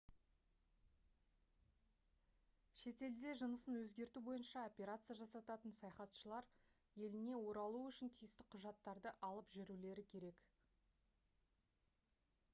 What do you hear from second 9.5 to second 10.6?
жүрулері керек